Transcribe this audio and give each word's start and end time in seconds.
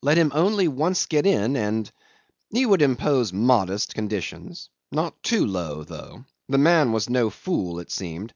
Let 0.00 0.16
him 0.16 0.32
only 0.34 0.68
once 0.68 1.04
get 1.04 1.26
in 1.26 1.54
and... 1.54 1.92
He 2.48 2.64
would 2.64 2.80
impose 2.80 3.34
modest 3.34 3.92
conditions. 3.94 4.70
Not 4.90 5.22
too 5.22 5.44
low, 5.46 5.84
though. 5.84 6.24
The 6.48 6.56
man 6.56 6.92
was 6.92 7.10
no 7.10 7.28
fool, 7.28 7.78
it 7.78 7.90
seemed. 7.92 8.32